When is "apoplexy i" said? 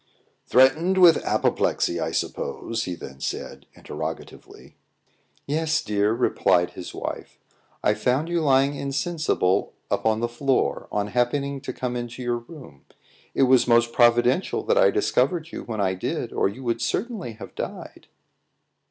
1.23-2.09